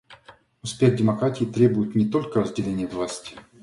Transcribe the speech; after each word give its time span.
Успех 0.63 0.95
демократии 0.95 1.45
требует 1.45 1.93
не 1.93 2.07
только 2.07 2.39
разделения 2.41 2.87
власти. 2.87 3.35